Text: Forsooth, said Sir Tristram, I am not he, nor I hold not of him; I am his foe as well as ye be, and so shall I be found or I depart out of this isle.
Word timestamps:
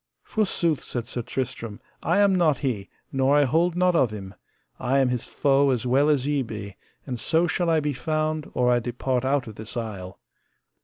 Forsooth, 0.23 0.81
said 0.81 1.05
Sir 1.05 1.21
Tristram, 1.21 1.79
I 2.01 2.17
am 2.21 2.33
not 2.33 2.57
he, 2.57 2.89
nor 3.11 3.35
I 3.37 3.43
hold 3.43 3.75
not 3.75 3.93
of 3.95 4.09
him; 4.09 4.33
I 4.79 4.97
am 4.97 5.09
his 5.09 5.27
foe 5.27 5.69
as 5.69 5.85
well 5.85 6.09
as 6.09 6.25
ye 6.25 6.41
be, 6.41 6.75
and 7.05 7.19
so 7.19 7.45
shall 7.45 7.69
I 7.69 7.81
be 7.81 7.93
found 7.93 8.49
or 8.55 8.71
I 8.71 8.79
depart 8.79 9.23
out 9.23 9.45
of 9.45 9.57
this 9.57 9.77
isle. 9.77 10.19